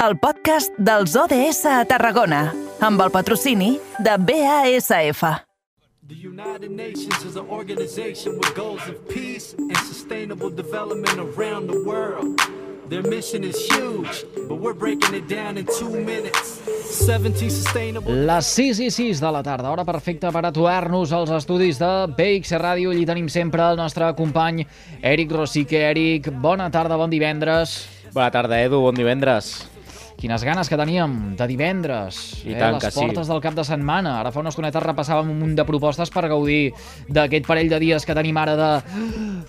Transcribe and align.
el 0.00 0.16
podcast 0.16 0.72
dels 0.80 1.12
ODS 1.12 1.66
a 1.68 1.82
Tarragona, 1.84 2.46
amb 2.80 3.02
el 3.04 3.10
patrocini 3.12 3.74
de 4.00 4.14
BASF. 4.16 5.20
The 6.08 6.16
United 6.16 6.70
Nations 6.70 7.20
is 7.28 7.36
an 7.36 7.46
organization 7.50 8.38
with 8.38 8.54
goals 8.56 8.80
of 8.88 8.96
peace 9.12 9.54
and 9.58 9.76
sustainable 9.76 10.48
development 10.48 11.20
around 11.20 11.68
the 11.68 11.76
world. 11.84 12.40
Their 12.88 13.02
mission 13.02 13.44
is 13.44 13.60
huge, 13.70 14.24
but 14.48 14.58
we're 14.58 14.74
breaking 14.74 15.14
it 15.14 15.28
down 15.28 15.58
in 15.58 15.66
two 15.78 15.90
minutes. 15.90 16.58
17 17.04 17.50
sustainable. 17.50 18.10
Les 18.26 18.46
6 18.56 18.80
i 18.80 18.90
6 18.90 19.20
de 19.20 19.30
la 19.30 19.42
tarda, 19.44 19.68
hora 19.70 19.84
perfecta 19.84 20.32
per 20.32 20.46
aturar-nos 20.48 21.12
als 21.12 21.30
estudis 21.30 21.78
de 21.78 21.90
BX 22.16 22.56
Ràdio. 22.56 22.90
Allí 22.96 23.04
tenim 23.04 23.28
sempre 23.28 23.68
el 23.68 23.76
nostre 23.76 24.08
company 24.16 24.64
Eric 25.02 25.30
Rosique. 25.30 25.84
Eric, 25.92 26.32
bona 26.32 26.70
tarda, 26.72 26.96
bon 26.96 27.12
divendres. 27.12 27.84
Bona 28.10 28.32
tarda, 28.34 28.58
Edu, 28.64 28.80
bon 28.80 28.96
divendres. 28.96 29.69
Quines 30.20 30.42
ganes 30.44 30.68
que 30.68 30.76
teníem 30.76 31.34
de 31.36 31.46
divendres. 31.48 32.18
I 32.44 32.52
eh? 32.52 32.58
tant 32.60 32.76
Les 32.76 32.84
que 32.84 32.90
sí. 32.92 33.00
portes 33.00 33.30
del 33.30 33.40
cap 33.40 33.54
de 33.56 33.64
setmana. 33.64 34.18
Ara 34.20 34.32
fa 34.34 34.42
una 34.42 34.52
estoneta 34.52 34.82
repassàvem 34.84 35.30
un 35.32 35.38
munt 35.40 35.54
de 35.56 35.64
propostes 35.64 36.12
per 36.12 36.26
gaudir 36.28 36.74
d'aquest 37.08 37.48
parell 37.48 37.70
de 37.72 37.78
dies 37.80 38.04
que 38.04 38.16
tenim 38.16 38.36
ara 38.36 38.56
de... 38.58 38.70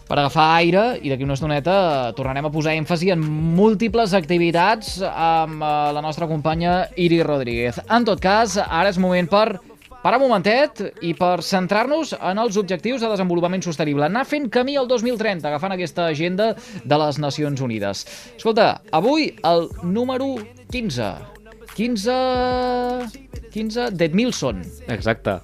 per 0.08 0.18
agafar 0.18 0.48
aire 0.62 0.86
i 1.02 1.12
d'aquí 1.12 1.28
una 1.28 1.36
estoneta 1.36 1.76
tornarem 2.16 2.48
a 2.48 2.54
posar 2.54 2.78
èmfasi 2.80 3.12
en 3.12 3.26
múltiples 3.58 4.16
activitats 4.16 5.02
amb 5.12 5.60
eh, 5.60 5.74
la 5.98 6.06
nostra 6.06 6.30
companya 6.32 6.86
Iri 6.96 7.20
Rodríguez. 7.24 7.84
En 7.92 8.08
tot 8.08 8.24
cas, 8.24 8.56
ara 8.64 8.90
és 8.90 9.02
moment 9.02 9.28
per 9.28 9.60
parar 10.02 10.18
un 10.18 10.26
momentet 10.26 10.82
i 11.06 11.14
per 11.18 11.44
centrar-nos 11.46 12.16
en 12.18 12.42
els 12.42 12.58
objectius 12.58 13.04
de 13.04 13.10
desenvolupament 13.12 13.62
sostenible, 13.66 14.08
anar 14.08 14.26
fent 14.26 14.50
camí 14.54 14.76
al 14.80 14.90
2030, 14.90 15.46
agafant 15.48 15.76
aquesta 15.76 16.08
agenda 16.10 16.52
de 16.84 17.02
les 17.04 17.20
Nacions 17.22 17.62
Unides. 17.62 18.06
Escolta, 18.36 18.82
avui 18.92 19.30
el 19.46 19.70
número 19.84 20.34
15. 20.72 21.12
15... 21.76 22.12
15 23.52 23.92
d'Edmilson, 23.92 24.62
Exacte. 24.88 25.42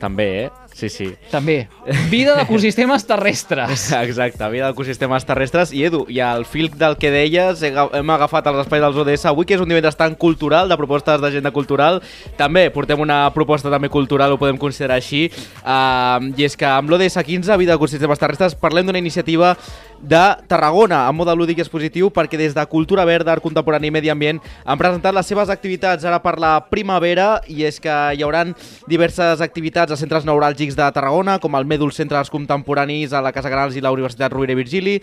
També, 0.00 0.26
eh? 0.46 0.50
Sí, 0.72 0.88
sí. 0.88 1.06
també. 1.28 1.68
Vida 2.08 2.32
d'ecosistemes 2.38 3.04
terrestres. 3.04 3.82
Exacte, 4.06 4.46
vida 4.48 4.70
d'ecosistemes 4.70 5.26
terrestres. 5.28 5.74
I 5.76 5.84
Edu, 5.90 6.06
i 6.08 6.22
al 6.24 6.46
fil 6.48 6.70
del 6.80 6.96
que 6.96 7.10
deies, 7.12 7.60
hem 7.66 8.12
agafat 8.14 8.48
els 8.48 8.62
espais 8.62 8.80
dels 8.80 8.96
ODS 9.02 9.26
avui, 9.28 9.44
que 9.44 9.58
és 9.58 9.60
un 9.60 9.68
divendres 9.68 9.98
tan 10.00 10.16
cultural, 10.16 10.72
de 10.72 10.78
propostes 10.80 11.20
d'agenda 11.20 11.52
cultural. 11.52 12.00
També 12.40 12.64
portem 12.72 13.02
una 13.04 13.26
proposta 13.36 13.68
també 13.68 13.92
cultural, 13.92 14.32
ho 14.32 14.40
podem 14.40 14.56
considerar 14.62 14.96
així. 14.96 15.26
Uh, 15.60 16.32
I 16.32 16.48
és 16.48 16.56
que 16.56 16.70
amb 16.70 16.88
l'ODS 16.88 17.20
15, 17.20 17.60
vida 17.60 17.76
d'ecosistemes 17.76 18.24
terrestres, 18.24 18.56
parlem 18.56 18.88
d'una 18.88 19.04
iniciativa 19.04 19.52
de 20.00 20.20
Tarragona, 20.48 21.04
amb 21.08 21.20
mode 21.20 21.34
lúdic 21.36 21.60
i 21.60 21.64
expositiu, 21.64 22.08
perquè 22.10 22.38
des 22.40 22.54
de 22.56 22.64
Cultura 22.70 23.04
Verda, 23.04 23.34
Art 23.34 23.44
Contemporani 23.44 23.90
i 23.90 23.94
Medi 23.94 24.10
Ambient 24.12 24.40
han 24.64 24.80
presentat 24.80 25.14
les 25.14 25.28
seves 25.28 25.52
activitats 25.52 26.06
ara 26.08 26.20
per 26.24 26.38
la 26.40 26.54
primavera 26.72 27.40
i 27.48 27.64
és 27.68 27.80
que 27.80 27.96
hi 28.16 28.24
hauran 28.24 28.54
diverses 28.88 29.44
activitats 29.44 29.92
a 29.92 29.98
centres 30.00 30.24
neuràlgics 30.28 30.78
de 30.78 30.88
Tarragona, 30.96 31.38
com 31.38 31.54
el 31.56 31.68
Mèdul 31.68 31.92
d'Arts 32.00 32.32
Contemporanis 32.32 33.12
a 33.12 33.20
la 33.20 33.32
Casa 33.32 33.50
Canals 33.50 33.76
i 33.76 33.84
la 33.84 33.92
Universitat 33.92 34.32
Rovira 34.32 34.56
i 34.56 34.62
Virgili, 34.62 35.00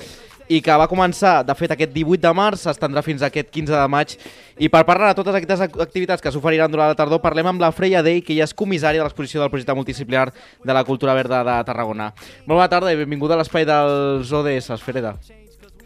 i 0.49 0.61
que 0.63 0.75
va 0.79 0.87
començar, 0.87 1.41
de 1.45 1.53
fet, 1.55 1.71
aquest 1.75 1.91
18 1.91 2.21
de 2.23 2.31
març, 2.33 2.61
s'estendrà 2.63 3.01
fins 3.03 3.21
aquest 3.25 3.49
15 3.51 3.73
de 3.75 3.87
maig. 3.91 4.13
I 4.57 4.69
per 4.71 4.85
parlar 4.87 5.09
de 5.11 5.17
totes 5.19 5.35
aquestes 5.35 5.59
ac- 5.67 5.79
activitats 5.83 6.21
que 6.23 6.31
s'oferiran 6.31 6.71
durant 6.71 6.87
la 6.87 6.95
tardor, 6.95 7.19
parlem 7.21 7.47
amb 7.51 7.61
la 7.61 7.71
Freya 7.71 8.01
Day, 8.01 8.21
que 8.21 8.33
ella 8.33 8.45
és 8.47 8.53
comissària 8.55 9.01
de 9.01 9.07
l'exposició 9.09 9.41
del 9.43 9.49
projecte 9.51 9.75
multidisciplinar 9.75 10.31
de 10.63 10.73
la 10.73 10.83
Cultura 10.87 11.13
Verda 11.13 11.43
de 11.43 11.57
Tarragona. 11.67 12.13
Molt 12.45 12.55
bona 12.61 12.69
tarda 12.71 12.93
i 12.93 12.99
benvinguda 13.01 13.35
a 13.35 13.41
l'espai 13.43 13.65
dels 13.67 14.31
ODS, 14.31 14.71
Freda. 14.83 15.17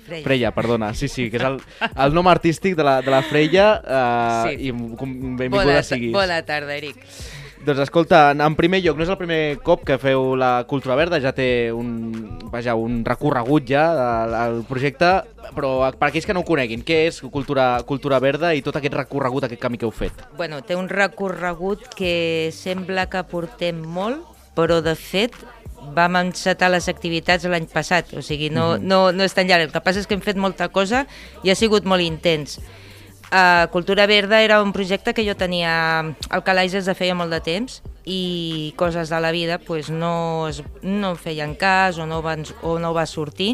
Freya. 0.02 0.24
Freya, 0.26 0.50
perdona, 0.52 0.94
sí, 0.98 1.08
sí, 1.08 1.30
que 1.32 1.38
és 1.38 1.44
el, 1.46 1.60
el 1.96 2.14
nom 2.14 2.28
artístic 2.28 2.76
de 2.76 2.84
la, 2.84 2.98
de 3.06 3.12
la 3.14 3.22
Freya 3.24 3.68
uh, 3.80 4.50
Sí. 4.50 4.68
i 4.68 4.72
benvinguda 4.72 5.64
Bona, 5.70 5.84
siguis. 5.88 6.12
bona 6.12 6.42
tarda, 6.44 6.76
Eric. 6.76 6.98
Doncs 7.62 7.78
escolta, 7.84 8.32
en, 8.34 8.56
primer 8.58 8.80
lloc, 8.82 8.98
no 8.98 9.06
és 9.06 9.12
el 9.14 9.20
primer 9.20 9.42
cop 9.62 9.84
que 9.86 10.00
feu 10.02 10.32
la 10.40 10.64
Cultura 10.70 10.96
Verda, 10.98 11.20
ja 11.22 11.30
té 11.38 11.70
un, 11.70 12.40
vaja, 12.50 12.74
un 12.74 13.04
recorregut 13.06 13.68
ja 13.70 13.84
al 14.40 14.64
projecte, 14.66 15.12
però 15.54 15.76
per 15.94 16.10
aquells 16.10 16.26
que 16.26 16.34
no 16.34 16.42
ho 16.42 16.48
coneguin, 16.48 16.82
què 16.88 17.04
és 17.12 17.22
Cultura, 17.30 17.68
Cultura 17.86 18.18
Verda 18.24 18.56
i 18.58 18.66
tot 18.66 18.80
aquest 18.80 18.98
recorregut, 18.98 19.46
aquest 19.46 19.62
camí 19.62 19.78
que 19.78 19.86
heu 19.86 19.94
fet? 19.94 20.26
Bueno, 20.40 20.64
té 20.66 20.74
un 20.80 20.90
recorregut 20.90 21.86
que 21.94 22.50
sembla 22.56 23.06
que 23.14 23.22
portem 23.30 23.86
molt, 23.86 24.26
però 24.58 24.82
de 24.82 24.98
fet 24.98 25.38
vam 25.94 26.18
encetar 26.18 26.72
les 26.74 26.90
activitats 26.90 27.46
l'any 27.46 27.70
passat, 27.70 28.10
o 28.18 28.26
sigui, 28.26 28.50
no, 28.54 28.80
no, 28.82 29.12
no 29.14 29.26
és 29.26 29.38
tan 29.38 29.46
llarg. 29.46 29.70
El 29.70 29.74
que 29.76 29.86
passa 29.86 30.02
és 30.02 30.10
que 30.10 30.18
hem 30.18 30.26
fet 30.26 30.40
molta 30.40 30.70
cosa 30.74 31.06
i 31.46 31.54
ha 31.54 31.58
sigut 31.58 31.86
molt 31.86 32.02
intens. 32.02 32.58
Uh, 33.32 33.72
Cultura 33.72 34.06
Verda 34.08 34.42
era 34.42 34.62
un 34.62 34.74
projecte 34.74 35.14
que 35.14 35.24
jo 35.24 35.38
tenia 35.40 36.04
al 36.04 36.44
calaix 36.44 36.74
des 36.76 36.86
de 36.86 36.96
feia 37.00 37.16
molt 37.16 37.32
de 37.32 37.40
temps 37.40 37.78
i 38.04 38.74
coses 38.76 39.08
de 39.08 39.20
la 39.24 39.32
vida 39.32 39.56
pues, 39.58 39.88
no, 39.90 40.50
es, 40.50 40.60
no 40.84 41.16
feien 41.16 41.56
cas 41.56 41.96
o 41.98 42.06
no, 42.06 42.20
van, 42.22 42.44
o 42.62 42.76
no 42.78 42.92
va 42.92 43.06
sortir 43.08 43.54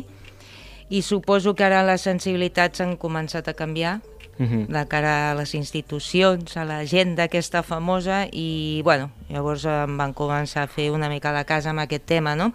i 0.90 1.04
suposo 1.06 1.54
que 1.54 1.68
ara 1.68 1.84
les 1.86 2.02
sensibilitats 2.02 2.82
han 2.82 2.98
començat 2.98 3.48
a 3.48 3.54
canviar 3.54 4.00
Mhm. 4.38 4.68
de 4.68 4.88
cara 4.88 5.32
a 5.32 5.36
les 5.36 5.56
institucions, 5.56 6.58
a 6.58 6.66
l'agenda 6.66 7.24
aquesta 7.26 7.64
famosa 7.64 8.28
i 8.32 8.82
bueno, 8.84 9.09
llavors 9.30 9.66
em 9.66 9.98
van 9.98 10.14
començar 10.14 10.64
a 10.64 10.68
fer 10.70 10.92
una 10.92 11.09
mica 11.09 11.32
la 11.34 11.44
casa 11.44 11.72
amb 11.72 11.82
aquest 11.82 12.06
tema, 12.06 12.36
no? 12.36 12.54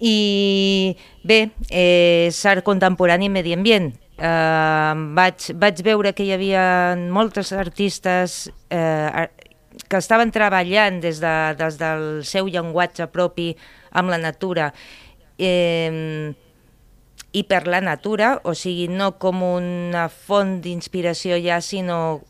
I 0.00 0.96
bé, 1.22 1.50
eh, 1.70 2.26
és 2.28 2.44
art 2.44 2.64
contemporani 2.66 3.26
i 3.26 3.32
medi 3.32 3.54
ambient. 3.54 3.94
Eh, 4.16 4.94
vaig, 5.18 5.50
vaig 5.60 5.82
veure 5.84 6.14
que 6.16 6.24
hi 6.24 6.32
havia 6.32 6.64
moltes 7.12 7.52
artistes 7.52 8.46
eh, 8.72 9.26
que 9.86 10.00
estaven 10.00 10.32
treballant 10.32 11.02
des, 11.04 11.20
de, 11.20 11.36
des 11.58 11.76
del 11.80 12.06
seu 12.24 12.48
llenguatge 12.48 13.10
propi 13.12 13.50
amb 13.92 14.12
la 14.12 14.20
natura. 14.22 14.72
Eh, 15.36 16.32
i 17.36 17.42
per 17.44 17.66
la 17.68 17.82
natura, 17.84 18.38
o 18.48 18.54
sigui, 18.56 18.86
no 18.88 19.10
com 19.20 19.42
una 19.44 20.06
font 20.08 20.56
d'inspiració 20.64 21.36
ja, 21.44 21.60
sinó 21.60 22.22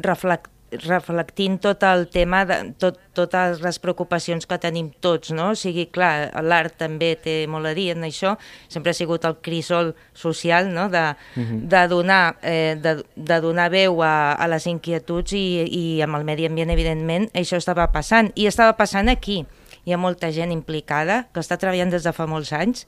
reflect, 0.00 0.48
reflectint 0.82 1.58
tot 1.62 1.82
el 1.86 2.06
tema, 2.12 2.42
de, 2.48 2.58
tot, 2.80 2.98
totes 3.14 3.60
les 3.64 3.78
preocupacions 3.82 4.46
que 4.50 4.58
tenim 4.60 4.90
tots, 5.04 5.32
no? 5.36 5.50
O 5.54 5.58
sigui, 5.58 5.86
clar, 5.94 6.30
l'art 6.44 6.76
també 6.80 7.14
té 7.20 7.36
molt 7.50 7.70
a 7.70 7.74
dir 7.76 7.90
en 7.94 8.06
això, 8.08 8.34
sempre 8.68 8.92
ha 8.92 8.98
sigut 8.98 9.24
el 9.28 9.38
crisol 9.44 9.94
social, 10.12 10.70
no?, 10.74 10.88
de, 10.92 11.04
de, 11.36 11.82
donar, 11.90 12.36
eh, 12.42 12.76
de, 12.80 12.96
de 13.16 13.40
donar 13.44 13.70
veu 13.74 14.02
a, 14.02 14.34
a 14.34 14.48
les 14.50 14.68
inquietuds 14.70 15.36
i, 15.38 15.44
i 15.64 15.84
amb 16.04 16.20
el 16.20 16.28
medi 16.28 16.48
ambient, 16.50 16.72
evidentment, 16.74 17.28
això 17.34 17.60
estava 17.60 17.88
passant, 17.94 18.32
i 18.34 18.48
estava 18.50 18.76
passant 18.78 19.12
aquí. 19.12 19.42
Hi 19.84 19.92
ha 19.92 20.00
molta 20.00 20.30
gent 20.32 20.52
implicada 20.54 21.26
que 21.32 21.42
està 21.44 21.58
treballant 21.60 21.90
des 21.92 22.06
de 22.06 22.12
fa 22.16 22.24
molts 22.26 22.54
anys 22.56 22.86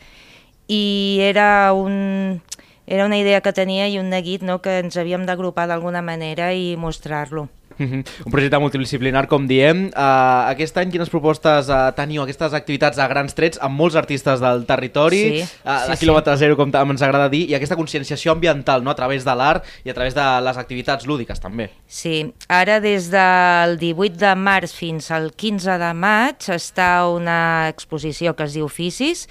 i 0.66 1.18
era 1.20 1.72
un, 1.76 2.40
era 2.86 3.06
una 3.06 3.18
idea 3.18 3.40
que 3.42 3.52
tenia 3.52 3.88
i 3.90 3.98
un 3.98 4.10
neguit 4.10 4.42
no, 4.46 4.60
que 4.62 4.78
ens 4.80 4.96
havíem 4.96 5.26
d'agrupar 5.26 5.66
d'alguna 5.66 6.02
manera 6.06 6.52
i 6.54 6.76
mostrar-lo. 6.78 7.48
Mhm. 7.78 8.04
Un 8.24 8.32
projecte 8.32 8.58
multidisciplinar, 8.58 9.26
com 9.28 9.46
diem. 9.46 9.86
Uh, 9.88 10.48
aquest 10.50 10.76
any 10.80 10.90
quines 10.94 11.10
propostes 11.12 11.68
uh, 11.68 11.90
teniu, 11.96 12.22
aquestes 12.22 12.54
activitats 12.56 12.98
a 12.98 13.08
grans 13.10 13.34
trets 13.36 13.60
amb 13.60 13.76
molts 13.76 13.96
artistes 13.96 14.40
del 14.40 14.64
territori, 14.68 15.22
Sí, 15.22 15.42
uh, 15.64 15.78
sí, 15.86 15.92
sí. 15.92 15.98
quilòmetre 16.04 16.36
zero, 16.40 16.56
com 16.56 16.72
ens 16.72 17.02
agrada 17.02 17.28
dir, 17.28 17.44
i 17.50 17.54
aquesta 17.54 17.76
conscienciació 17.76 18.32
ambiental 18.32 18.84
no? 18.84 18.90
a 18.90 18.96
través 18.98 19.24
de 19.24 19.34
l'art 19.34 19.64
i 19.84 19.90
a 19.90 19.94
través 19.94 20.14
de 20.14 20.24
les 20.40 20.56
activitats 20.56 21.06
lúdiques, 21.06 21.40
també. 21.40 21.70
Sí, 21.86 22.32
ara 22.48 22.80
des 22.80 23.10
del 23.12 23.76
18 23.78 24.16
de 24.20 24.34
març 24.36 24.72
fins 24.76 25.10
al 25.10 25.32
15 25.36 25.78
de 25.78 25.92
maig 25.94 26.48
està 26.52 27.06
una 27.08 27.68
exposició 27.68 28.34
que 28.36 28.44
es 28.44 28.56
diu 28.56 28.66
Oficis, 28.66 29.26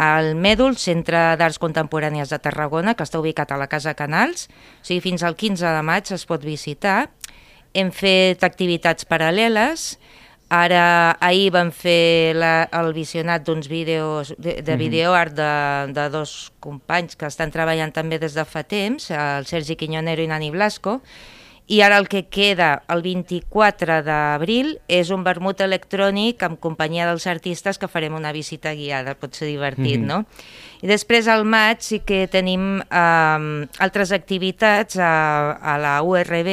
al 0.00 0.32
Mèdul, 0.34 0.78
Centre 0.80 1.36
d'Arts 1.36 1.58
Contemporànies 1.60 2.30
de 2.32 2.38
Tarragona, 2.40 2.94
que 2.96 3.04
està 3.04 3.20
ubicat 3.20 3.50
a 3.52 3.58
la 3.60 3.66
Casa 3.68 3.92
Canals. 3.92 4.46
O 4.80 4.86
sigui, 4.88 5.02
fins 5.04 5.22
al 5.22 5.36
15 5.36 5.74
de 5.76 5.82
maig 5.84 6.08
es 6.16 6.24
pot 6.24 6.40
visitar. 6.40 7.10
Hem 7.74 7.92
fet 7.94 8.42
activitats 8.46 9.06
paral·leles. 9.06 9.94
Ara, 10.50 11.14
ahir 11.22 11.52
vam 11.54 11.68
fer 11.70 12.34
la, 12.34 12.64
el 12.74 12.90
visionat 12.90 13.44
d'uns 13.46 13.68
vídeos 13.70 14.32
de, 14.34 14.56
de 14.66 14.76
videoart 14.76 15.36
de, 15.38 15.52
de 15.94 16.08
dos 16.10 16.50
companys 16.58 17.14
que 17.14 17.28
estan 17.30 17.54
treballant 17.54 17.94
també 17.94 18.18
des 18.18 18.34
de 18.34 18.42
fa 18.42 18.64
temps, 18.66 19.12
el 19.14 19.46
Sergi 19.46 19.78
Quiñonero 19.78 20.26
i 20.26 20.32
Nani 20.32 20.50
Blasco, 20.50 20.98
i 21.70 21.84
ara 21.86 22.00
el 22.02 22.08
que 22.10 22.24
queda 22.26 22.82
el 22.90 23.04
24 23.04 24.00
d'abril 24.02 24.72
és 24.90 25.12
un 25.14 25.22
vermut 25.22 25.60
electrònic 25.62 26.42
amb 26.42 26.58
companyia 26.58 27.06
dels 27.06 27.28
artistes 27.30 27.78
que 27.78 27.86
farem 27.86 28.16
una 28.18 28.32
visita 28.34 28.72
guiada, 28.74 29.14
pot 29.14 29.38
ser 29.38 29.46
divertit, 29.46 30.02
no? 30.02 30.24
I 30.82 30.90
després 30.90 31.30
al 31.30 31.46
maig 31.46 31.86
sí 31.86 32.00
que 32.02 32.24
tenim 32.26 32.80
eh, 32.82 33.68
altres 33.86 34.10
activitats 34.10 34.98
a, 34.98 35.12
a 35.62 35.78
la 35.78 36.00
URB, 36.02 36.50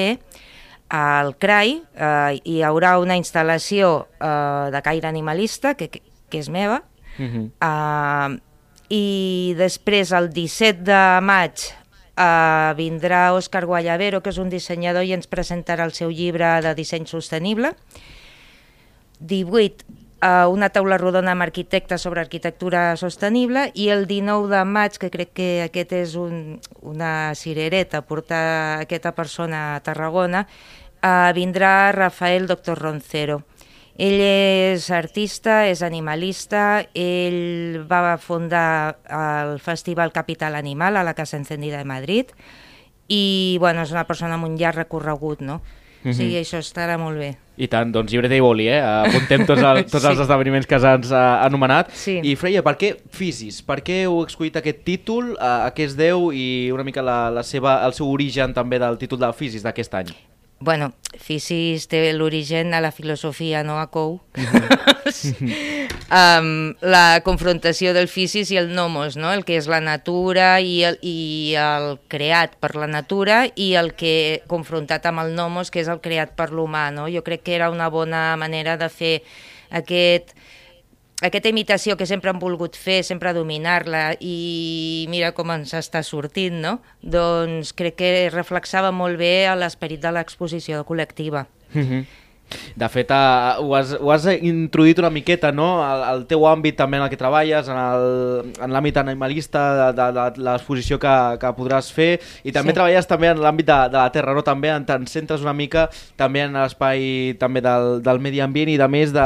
al 0.90 1.36
CRAI, 1.38 1.82
eh, 1.96 2.42
hi 2.44 2.62
haurà 2.64 2.98
una 3.00 3.18
instal·lació 3.20 4.08
eh, 4.20 4.70
de 4.72 4.82
caire 4.86 5.08
animalista, 5.08 5.76
que, 5.76 5.90
que, 5.90 6.02
que 6.30 6.40
és 6.40 6.50
meva, 6.50 6.84
Mhm. 7.18 7.52
Uh, 7.62 8.40
I 8.90 9.54
després, 9.60 10.14
el 10.16 10.30
17 10.32 10.86
de 10.88 11.00
maig, 11.26 11.60
uh, 12.16 12.72
vindrà 12.78 13.34
Òscar 13.36 13.66
Guayavero, 13.68 14.22
que 14.24 14.32
és 14.32 14.38
un 14.40 14.48
dissenyador, 14.54 15.04
i 15.04 15.12
ens 15.12 15.28
presentarà 15.28 15.84
el 15.84 15.92
seu 15.98 16.14
llibre 16.14 16.62
de 16.64 16.72
disseny 16.78 17.08
sostenible. 17.10 17.74
18, 19.20 19.84
uh, 20.22 20.48
una 20.52 20.70
taula 20.74 20.98
rodona 20.98 21.34
amb 21.34 21.46
arquitectes 21.46 22.02
sobre 22.02 22.22
arquitectura 22.22 22.96
sostenible 22.98 23.68
i 23.76 23.90
el 23.94 24.08
19 24.08 24.50
de 24.52 24.64
maig, 24.66 24.98
que 24.98 25.12
crec 25.14 25.34
que 25.38 25.50
aquest 25.68 25.94
és 25.98 26.16
un, 26.20 26.58
una 26.82 27.34
cirereta, 27.36 28.04
portar 28.06 28.82
aquesta 28.84 29.14
persona 29.18 29.76
a 29.76 29.84
Tarragona, 29.86 30.46
uh, 31.02 31.30
vindrà 31.38 31.92
Rafael 31.96 32.48
Doctor 32.48 32.80
Roncero. 32.82 33.42
Ell 33.98 34.22
és 34.22 34.92
artista, 34.94 35.64
és 35.66 35.82
animalista, 35.82 36.84
ell 36.94 37.82
va 37.90 38.20
fundar 38.22 39.00
el 39.10 39.58
Festival 39.58 40.14
Capital 40.14 40.54
Animal 40.54 40.98
a 40.98 41.04
la 41.04 41.16
Casa 41.18 41.38
Encendida 41.40 41.80
de 41.82 41.90
Madrid 41.90 42.30
i 43.08 43.58
bueno, 43.60 43.82
és 43.82 43.92
una 43.96 44.06
persona 44.06 44.38
amb 44.38 44.46
un 44.46 44.58
llarg 44.60 44.84
recorregut, 44.84 45.42
no? 45.42 45.62
O 46.06 46.14
sigui, 46.14 46.38
això 46.40 46.62
estarà 46.62 46.98
molt 47.02 47.18
bé. 47.20 47.32
I 47.58 47.68
tant, 47.72 47.90
doncs 47.94 48.14
llibreta 48.14 48.38
i 48.38 48.44
boli, 48.44 48.68
eh? 48.70 48.78
Apuntem 48.78 49.44
tots, 49.50 49.64
el, 49.66 49.82
tots 49.92 50.04
sí. 50.04 50.12
els 50.12 50.22
esdeveniments 50.22 50.70
que 50.70 50.80
s'han 50.84 51.08
anomenat. 51.18 51.90
Sí. 51.98 52.20
I 52.22 52.36
Freya, 52.38 52.62
per 52.66 52.76
què 52.78 52.94
Fisis? 53.18 53.64
Per 53.66 53.80
què 53.86 54.04
heu 54.06 54.22
escollit 54.28 54.60
aquest 54.62 54.84
títol, 54.88 55.34
uh, 55.36 55.66
a 55.66 55.74
què 55.74 55.88
es 55.90 55.98
deu 55.98 56.30
i 56.36 56.70
una 56.76 56.86
mica 56.88 57.06
la, 57.06 57.20
la 57.34 57.46
seva, 57.48 57.80
el 57.88 57.98
seu 57.98 58.10
origen 58.14 58.54
també 58.58 58.82
del 58.84 59.00
títol 59.02 59.26
del 59.26 59.38
Fisis 59.38 59.66
d'aquest 59.66 60.02
any? 60.04 60.14
Bueno, 60.60 60.94
Fisis 61.18 61.86
té 61.90 62.00
l'origen 62.14 62.74
a 62.74 62.82
la 62.82 62.90
filosofia, 62.92 63.62
no 63.64 63.78
a 63.78 63.88
Cou. 63.94 64.18
um, 66.20 66.50
la 66.82 67.22
confrontació 67.26 67.94
del 67.94 68.10
Fisis 68.10 68.50
i 68.52 68.58
el 68.58 68.74
Nomos, 68.74 69.18
no? 69.22 69.30
el 69.34 69.46
que 69.46 69.58
és 69.60 69.70
la 69.70 69.82
natura 69.84 70.58
i 70.62 70.82
el, 70.88 70.98
i 71.06 71.54
el 71.62 72.00
creat 72.10 72.58
per 72.62 72.74
la 72.76 72.90
natura 72.90 73.44
i 73.54 73.74
el 73.78 73.94
que 73.98 74.42
confrontat 74.50 75.06
amb 75.06 75.22
el 75.26 75.36
Nomos, 75.38 75.70
que 75.70 75.84
és 75.84 75.92
el 75.94 76.02
creat 76.02 76.34
per 76.38 76.50
l'humà. 76.50 76.90
No? 76.96 77.06
Jo 77.14 77.22
crec 77.26 77.46
que 77.46 77.58
era 77.58 77.70
una 77.74 77.90
bona 77.94 78.32
manera 78.38 78.78
de 78.82 78.90
fer 78.90 79.16
aquest 79.70 80.34
aquesta 81.22 81.50
imitació 81.50 81.96
que 81.98 82.06
sempre 82.06 82.30
han 82.30 82.40
volgut 82.40 82.76
fer, 82.78 83.00
sempre 83.04 83.34
dominar-la 83.34 84.12
i 84.22 85.08
mira 85.10 85.32
com 85.34 85.50
ens 85.56 85.74
està 85.74 86.04
sortint, 86.06 86.60
no? 86.62 86.78
Doncs 87.02 87.74
crec 87.78 87.98
que 87.98 88.12
reflexava 88.34 88.92
molt 88.94 89.18
bé 89.18 89.50
l'esperit 89.58 90.04
de 90.04 90.12
l'exposició 90.14 90.84
col·lectiva. 90.86 91.48
Mm 91.74 91.82
-hmm. 91.82 92.06
De 92.78 92.88
fet, 92.90 93.10
uh, 93.12 93.58
ho, 93.64 93.74
has, 93.76 93.94
ho 94.00 94.12
has 94.14 94.26
introduït 94.38 95.00
una 95.02 95.10
miqueta, 95.12 95.52
no?, 95.52 95.82
al, 95.84 96.04
al 96.08 96.22
teu 96.30 96.46
àmbit 96.48 96.78
també 96.80 96.98
en 96.98 97.04
el 97.04 97.10
que 97.12 97.18
treballes, 97.20 97.68
en 97.68 98.72
l'àmbit 98.72 98.98
animalista, 99.02 99.64
de, 99.92 99.98
de, 99.98 100.26
de 100.38 100.44
l'exposició 100.48 101.00
que, 101.02 101.14
que 101.42 101.52
podràs 101.58 101.92
fer, 101.94 102.20
i 102.44 102.54
també 102.56 102.72
Sí. 102.72 102.78
treballes 102.80 103.08
també 103.10 103.32
en 103.34 103.42
l'àmbit 103.44 103.68
de, 103.68 103.80
de 103.94 103.98
la 104.00 104.10
terra, 104.14 104.34
no?, 104.38 104.44
també 104.48 104.72
en, 104.74 104.86
te'n 104.88 105.08
centres 105.10 105.42
una 105.44 105.54
mica 105.54 105.88
també 106.16 106.46
en 106.46 106.54
l'espai 106.58 107.36
també 107.40 107.62
del, 107.66 108.02
del 108.06 108.20
medi 108.24 108.40
ambient 108.44 108.70
i 108.74 108.78
de 108.80 108.88
més 108.88 109.12
de, 109.16 109.26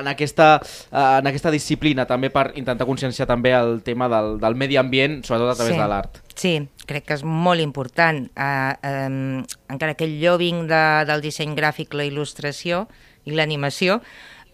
en, 0.00 0.10
aquesta, 0.14 0.58
uh, 0.92 1.18
en 1.20 1.30
aquesta 1.32 1.50
disciplina 1.54 2.06
també 2.06 2.30
per 2.30 2.52
intentar 2.54 2.86
conscienciar 2.86 3.26
també 3.30 3.52
el 3.56 3.80
tema 3.82 4.08
del, 4.12 4.36
del 4.42 4.54
medi 4.54 4.76
ambient, 4.80 5.22
sobretot 5.24 5.54
a 5.54 5.58
través 5.58 5.74
Sí. 5.74 5.80
de 5.80 5.88
l'art. 5.88 6.20
Sí, 6.34 6.54
crec 6.88 7.08
que 7.08 7.16
és 7.18 7.24
molt 7.24 7.62
important. 7.62 8.22
Uh, 8.36 8.72
um, 8.88 9.18
encara 9.72 9.96
que 9.98 10.06
el 10.08 10.18
llobing 10.22 10.64
de, 10.70 10.84
del 11.08 11.24
disseny 11.24 11.56
gràfic, 11.58 11.94
la 11.96 12.06
il·lustració 12.08 12.84
i 13.24 13.36
l'animació, 13.36 14.00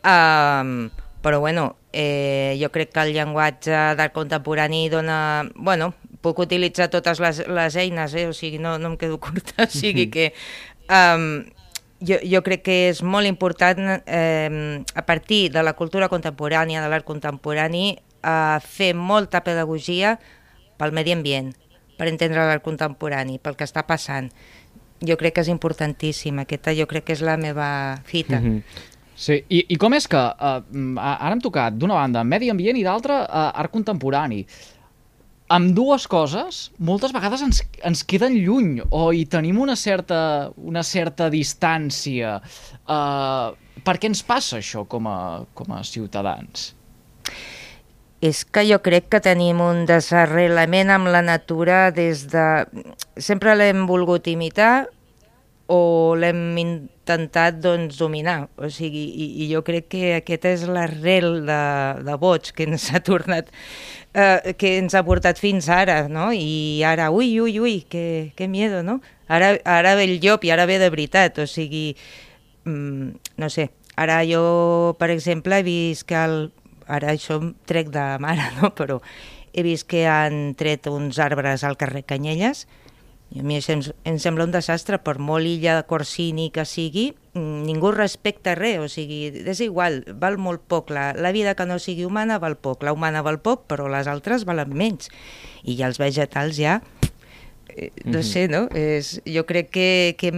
um, 0.04 0.90
però 1.20 1.40
bueno, 1.40 1.76
eh, 1.92 2.56
jo 2.60 2.70
crec 2.72 2.92
que 2.94 3.02
el 3.04 3.14
llenguatge 3.14 3.94
d'art 3.96 4.14
contemporani 4.16 4.88
dona... 4.88 5.20
Bueno, 5.54 5.92
puc 6.20 6.40
utilitzar 6.44 6.88
totes 6.92 7.20
les, 7.20 7.42
les 7.48 7.76
eines, 7.80 8.14
eh? 8.14 8.26
o 8.28 8.36
sigui, 8.36 8.60
no, 8.60 8.78
no 8.78 8.92
em 8.92 8.98
quedo 9.00 9.20
curta, 9.20 9.66
o 9.66 9.72
sigui 9.72 10.08
que... 10.12 10.30
Um, 10.90 11.44
jo, 12.00 12.16
jo 12.24 12.40
crec 12.42 12.64
que 12.64 12.76
és 12.88 13.02
molt 13.04 13.28
important 13.28 14.00
eh, 14.06 14.80
a 14.94 15.02
partir 15.04 15.50
de 15.52 15.62
la 15.62 15.74
cultura 15.76 16.08
contemporània, 16.08 16.80
de 16.82 16.88
l'art 16.88 17.04
contemporani, 17.04 17.98
eh, 18.24 18.58
fer 18.64 18.94
molta 18.96 19.44
pedagogia 19.44 20.16
pel 20.80 20.96
medi 20.96 21.12
ambient, 21.12 21.52
per 22.00 22.08
entendre 22.08 22.46
l'art 22.48 22.64
contemporani, 22.64 23.36
pel 23.44 23.58
que 23.58 23.68
està 23.68 23.84
passant. 23.84 24.30
Jo 25.04 25.18
crec 25.20 25.36
que 25.36 25.44
és 25.44 25.52
importantíssim, 25.52 26.40
aquesta 26.40 26.72
jo 26.76 26.86
crec 26.88 27.10
que 27.10 27.16
és 27.16 27.24
la 27.24 27.36
meva 27.40 28.00
fita. 28.08 28.40
Mm 28.40 28.46
-hmm. 28.46 28.88
Sí, 29.20 29.36
I, 29.52 29.66
i 29.68 29.76
com 29.76 29.92
és 29.92 30.06
que 30.08 30.16
uh, 30.16 30.62
ara 30.96 31.32
hem 31.34 31.40
tocat 31.44 31.74
d'una 31.76 31.94
banda 31.98 32.24
medi 32.24 32.48
ambient 32.48 32.78
i 32.80 32.84
d'altra 32.86 33.18
uh, 33.28 33.60
art 33.60 33.70
contemporani? 33.70 34.46
Amb 35.48 35.74
dues 35.74 36.06
coses, 36.06 36.70
moltes 36.78 37.12
vegades 37.12 37.42
ens, 37.42 37.60
ens 37.84 38.04
queden 38.04 38.38
lluny 38.38 38.80
o 38.90 39.12
hi 39.12 39.26
tenim 39.26 39.58
una 39.58 39.76
certa, 39.76 40.50
una 40.56 40.82
certa 40.82 41.28
distància. 41.28 42.40
Uh, 42.86 43.52
per 43.84 43.98
què 43.98 44.06
ens 44.06 44.22
passa 44.22 44.56
això 44.56 44.86
com 44.88 45.06
a, 45.06 45.44
com 45.52 45.72
a 45.72 45.82
ciutadans? 45.84 46.70
És 48.20 48.44
que 48.44 48.66
jo 48.68 48.80
crec 48.84 49.08
que 49.08 49.22
tenim 49.24 49.62
un 49.64 49.86
desarrelament 49.88 50.92
amb 50.92 51.08
la 51.08 51.22
natura 51.24 51.88
des 51.96 52.26
de... 52.28 52.46
Sempre 53.16 53.54
l'hem 53.56 53.86
volgut 53.88 54.28
imitar 54.28 54.90
o 55.70 56.16
l'hem 56.18 56.58
intentat 56.60 57.60
doncs, 57.62 57.96
dominar. 57.96 58.50
O 58.60 58.68
sigui, 58.68 59.06
i, 59.08 59.28
i 59.44 59.48
jo 59.52 59.62
crec 59.64 59.88
que 59.94 60.12
aquesta 60.18 60.52
és 60.52 60.66
l'arrel 60.68 61.46
de, 61.48 61.62
de 62.04 62.18
boig 62.20 62.52
que 62.56 62.68
ens 62.68 62.90
ha 62.92 63.00
tornat 63.06 63.48
eh, 64.12 64.52
que 64.58 64.76
ens 64.78 64.94
ha 64.94 65.04
portat 65.06 65.40
fins 65.40 65.70
ara, 65.72 66.02
no? 66.12 66.30
I 66.34 66.82
ara, 66.86 67.10
ui, 67.14 67.32
ui, 67.40 67.58
ui, 67.60 67.80
que, 67.88 68.32
que 68.36 68.48
miedo, 68.48 68.82
no? 68.82 69.00
Ara, 69.28 69.54
ara 69.64 69.94
ve 69.96 70.08
el 70.10 70.18
llop 70.22 70.44
i 70.44 70.50
ara 70.50 70.66
ve 70.66 70.80
de 70.82 70.90
veritat, 70.90 71.38
o 71.38 71.46
sigui, 71.46 71.94
mm, 72.66 73.36
no 73.38 73.50
sé, 73.52 73.70
ara 73.96 74.20
jo, 74.26 74.96
per 74.98 75.12
exemple, 75.14 75.60
he 75.60 75.66
vist 75.66 76.08
que 76.08 76.18
el, 76.18 76.50
ara 76.90 77.14
això 77.14 77.38
em 77.40 77.54
trec 77.70 77.92
de 77.94 78.04
mare, 78.22 78.50
no? 78.60 78.74
però 78.74 79.00
he 79.52 79.64
vist 79.66 79.88
que 79.90 80.04
han 80.06 80.54
tret 80.58 80.86
uns 80.90 81.18
arbres 81.22 81.64
al 81.66 81.78
carrer 81.78 82.04
Canyelles 82.06 82.66
i 83.30 83.38
a 83.38 83.44
mi 83.46 83.54
això 83.60 83.76
em, 83.76 83.82
em 84.10 84.16
sembla 84.18 84.42
un 84.46 84.50
desastre, 84.50 84.98
per 84.98 85.20
molt 85.22 85.46
illa 85.46 85.76
de 85.78 85.84
Corsini 85.86 86.48
que 86.50 86.64
sigui, 86.66 87.12
mm, 87.38 87.60
ningú 87.68 87.92
respecta 87.94 88.56
res, 88.58 88.80
o 88.82 88.88
sigui, 88.90 89.20
és 89.30 89.60
igual, 89.62 90.00
val 90.18 90.38
molt 90.42 90.64
poc, 90.66 90.90
la, 90.90 91.12
la 91.14 91.30
vida 91.30 91.54
que 91.54 91.66
no 91.66 91.78
sigui 91.78 92.08
humana 92.08 92.40
val 92.42 92.58
poc, 92.58 92.82
la 92.82 92.94
humana 92.96 93.22
val 93.22 93.38
poc, 93.38 93.68
però 93.70 93.86
les 93.92 94.10
altres 94.10 94.46
valen 94.48 94.74
menys, 94.74 95.12
i 95.62 95.78
ja 95.78 95.86
els 95.86 96.02
vegetals 96.02 96.58
ja, 96.58 96.80
eh, 97.76 97.92
no 98.02 98.24
sé, 98.26 98.48
no? 98.50 98.64
És, 98.74 99.20
jo 99.22 99.46
crec 99.46 99.70
que, 99.78 99.88
que 100.18 100.34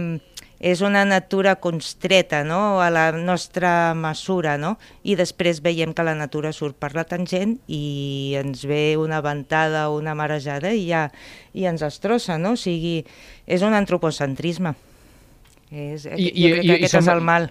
és 0.63 0.79
una 0.79 1.01
natura 1.03 1.57
constreta 1.59 2.39
no? 2.47 2.79
a 2.79 2.87
la 2.93 3.09
nostra 3.11 3.91
mesura 3.99 4.53
no? 4.57 4.77
i 5.03 5.17
després 5.19 5.59
veiem 5.65 5.91
que 5.93 6.05
la 6.07 6.13
natura 6.15 6.53
surt 6.55 6.77
per 6.79 6.93
la 6.95 7.03
tangent 7.03 7.57
i 7.67 8.33
ens 8.39 8.63
ve 8.69 8.95
una 8.95 9.19
ventada 9.25 9.89
o 9.91 9.97
una 9.99 10.15
marejada 10.15 10.71
i 10.71 10.85
ja 10.87 11.09
i 11.51 11.67
ens 11.67 11.83
destrossa, 11.83 12.37
no? 12.39 12.53
o 12.55 12.59
sigui, 12.59 13.01
és 13.45 13.61
un 13.61 13.75
antropocentrisme. 13.75 14.71
És, 15.73 16.05
I- 16.05 16.31
I, 16.31 16.47
jo 16.47 16.55
crec 16.55 16.63
i- 16.63 16.67
que 16.67 16.73
i 16.73 16.77
aquest 16.79 16.95
és 17.01 17.05
som- 17.05 17.13
el 17.17 17.21
mal. 17.27 17.49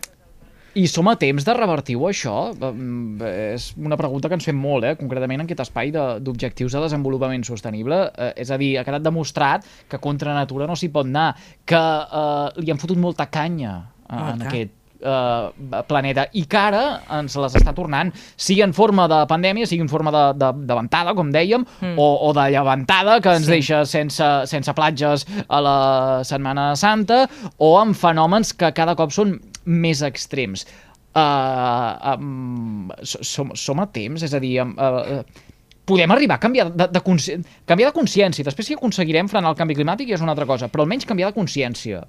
I 0.74 0.86
som 0.88 1.08
a 1.10 1.16
temps 1.20 1.44
de 1.44 1.52
revertir-ho, 1.52 2.06
això? 2.08 2.54
Mm, 2.56 3.20
És 3.52 3.74
una 3.76 3.96
pregunta 4.00 4.28
que 4.28 4.34
ens 4.38 4.44
fem 4.48 4.56
molt, 4.56 4.84
eh? 4.88 4.94
concretament 4.96 5.40
en 5.40 5.44
aquest 5.46 5.60
espai 5.66 5.90
de- 5.92 6.18
d'objectius 6.24 6.72
de, 6.72 6.78
de 6.78 6.84
desenvolupament 6.86 7.44
sostenible. 7.44 7.98
Eh, 8.16 8.32
és 8.40 8.50
a 8.50 8.56
dir, 8.56 8.78
ha 8.78 8.84
quedat 8.84 9.02
demostrat 9.04 9.66
que 9.88 9.98
contra 10.00 10.32
natura 10.32 10.66
no 10.66 10.74
s'hi 10.76 10.88
pot 10.88 11.04
anar, 11.04 11.34
que 11.66 11.76
eh, 11.76 12.62
li 12.64 12.70
han 12.72 12.80
fotut 12.80 12.96
molta 12.96 13.26
canya 13.28 13.74
eh, 14.08 14.30
en 14.32 14.46
aquest 14.48 14.72
eh, 15.04 15.82
planeta 15.88 16.24
i 16.32 16.46
que 16.48 16.56
ara 16.56 16.82
ens 17.18 17.36
les 17.36 17.54
està 17.60 17.74
tornant, 17.76 18.08
sigui 18.36 18.62
en 18.64 18.72
forma 18.72 19.04
de 19.12 19.20
pandèmia, 19.28 19.66
sigui 19.68 19.82
en 19.84 19.92
forma 19.92 20.10
de, 20.14 20.24
de, 20.40 20.52
de 20.66 20.74
ventada, 20.80 21.12
com 21.18 21.28
dèiem, 21.34 21.66
mm. 21.82 21.98
o, 22.00 22.08
o 22.30 22.32
de 22.32 22.48
llevantada, 22.54 23.20
que 23.20 23.28
ens 23.36 23.44
Sí. 23.44 23.58
deixa 23.58 23.84
sense, 23.84 24.24
sense 24.48 24.72
platges 24.72 25.26
a 25.48 25.60
la 25.60 25.78
Setmana 26.24 26.70
Santa, 26.80 27.26
o 27.58 27.74
amb 27.80 27.92
fenòmens 27.98 28.54
que 28.56 28.72
cada 28.72 28.96
cop 28.96 29.12
són 29.12 29.36
més 29.64 30.02
extrems. 30.06 30.66
Uh, 31.12 32.16
um, 32.16 32.92
som, 33.04 33.50
som 33.58 33.82
a 33.82 33.88
temps, 33.92 34.22
és 34.24 34.32
a 34.32 34.40
dir, 34.40 34.54
um, 34.62 34.72
uh, 34.80 35.20
uh, 35.20 35.50
podem 35.84 36.14
arribar 36.14 36.38
a 36.38 36.42
canviar 36.42 36.70
de, 36.72 36.86
de, 36.88 37.02
consci... 37.04 37.36
canviar 37.68 37.90
de 37.90 37.98
consciència. 37.98 38.46
Després 38.46 38.70
si 38.70 38.76
aconseguirem 38.78 39.28
frenar 39.28 39.52
el 39.52 39.58
canvi 39.58 39.76
climàtic 39.76 40.08
ja 40.08 40.16
és 40.16 40.24
una 40.24 40.32
altra 40.32 40.48
cosa, 40.48 40.70
però 40.72 40.86
almenys 40.86 41.08
canviar 41.08 41.32
de 41.32 41.38
consciència. 41.38 42.04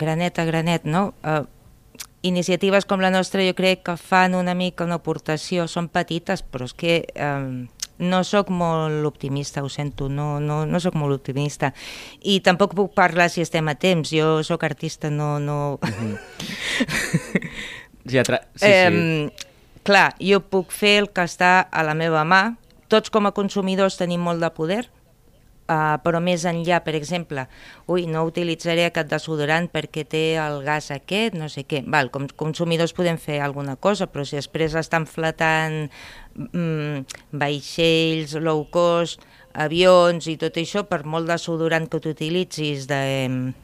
granet 0.00 0.38
a 0.38 0.44
granet, 0.46 0.84
no? 0.86 1.10
Uh, 1.26 1.44
iniciatives 2.22 2.86
com 2.86 3.00
la 3.00 3.10
nostra 3.10 3.44
jo 3.44 3.56
crec 3.58 3.82
que 3.84 3.96
fan 3.96 4.36
una 4.38 4.54
mica 4.54 4.84
una 4.84 5.00
aportació, 5.00 5.66
són 5.68 5.88
petites, 5.88 6.42
però 6.42 6.68
és 6.68 6.74
que 6.76 6.94
um, 7.16 7.66
no 8.00 8.22
sóc 8.24 8.48
molt 8.50 9.04
optimista, 9.06 9.62
ho 9.62 9.68
sento, 9.68 10.08
no, 10.08 10.40
no, 10.40 10.64
no 10.66 10.80
sóc 10.80 10.96
molt 10.98 11.20
optimista. 11.20 11.72
I 12.24 12.40
tampoc 12.44 12.74
puc 12.74 12.94
parlar 12.96 13.28
si 13.30 13.44
estem 13.44 13.68
a 13.68 13.76
temps, 13.78 14.10
jo 14.10 14.40
sóc 14.46 14.64
artista, 14.66 15.12
no... 15.12 15.38
no... 15.38 15.78
Ja 18.10 18.22
tra... 18.24 18.38
sí, 18.56 18.64
sí. 18.64 18.68
Em, 18.72 19.28
clar, 19.84 20.14
jo 20.24 20.40
puc 20.40 20.72
fer 20.72 20.94
el 21.02 21.10
que 21.12 21.26
està 21.28 21.60
a 21.68 21.82
la 21.84 21.92
meva 21.94 22.24
mà, 22.24 22.56
tots 22.90 23.12
com 23.12 23.28
a 23.28 23.34
consumidors 23.36 24.00
tenim 24.00 24.24
molt 24.24 24.40
de 24.42 24.48
poder, 24.56 24.86
Uh, 25.70 26.00
però 26.02 26.18
més 26.18 26.42
enllà, 26.50 26.80
per 26.82 26.96
exemple, 26.98 27.44
ui, 27.86 28.08
no 28.10 28.24
utilitzaré 28.26 28.88
aquest 28.88 29.06
desodorant 29.12 29.68
perquè 29.70 30.02
té 30.02 30.22
el 30.42 30.64
gas 30.66 30.88
aquest, 30.90 31.36
no 31.38 31.46
sé 31.52 31.62
què. 31.62 31.84
Val, 31.86 32.10
com 32.10 32.26
consumidors 32.42 32.90
podem 32.96 33.20
fer 33.22 33.36
alguna 33.44 33.76
cosa, 33.78 34.08
però 34.10 34.24
si 34.26 34.34
després 34.34 34.74
estan 34.74 35.06
flatant 35.06 35.84
mm, 36.34 37.06
vaixells, 37.38 38.34
low 38.42 38.64
cost, 38.74 39.22
avions 39.54 40.26
i 40.26 40.34
tot 40.42 40.58
això, 40.58 40.82
per 40.90 41.04
molt 41.06 41.30
desodorant 41.30 41.86
que 41.86 42.02
t'utilitzis 42.02 42.90
de, 42.90 43.54